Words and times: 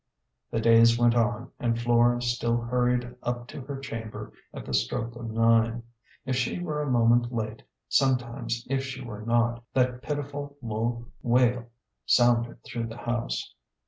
The 0.49 0.59
days 0.59 0.97
went 0.97 1.13
on, 1.13 1.51
and 1.59 1.79
Flora 1.79 2.23
still 2.23 2.57
hurried 2.59 3.15
up 3.21 3.47
to 3.49 3.61
her 3.61 3.77
chamber 3.79 4.33
at 4.51 4.65
the 4.65 4.73
stroke 4.73 5.15
of 5.15 5.29
nine. 5.29 5.83
If 6.25 6.35
she 6.35 6.57
were 6.59 6.81
a 6.81 6.89
moment 6.89 7.31
late, 7.31 7.61
sometimes 7.87 8.65
if 8.67 8.83
she 8.83 9.03
were 9.03 9.21
not, 9.21 9.63
that 9.75 10.01
pitiful 10.01 10.57
low 10.63 11.05
wail 11.21 11.67
sounded 12.07 12.63
through 12.63 12.87
the 12.87 12.97
house. 12.97 13.53